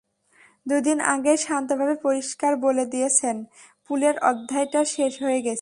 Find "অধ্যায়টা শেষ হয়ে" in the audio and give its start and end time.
4.21-5.39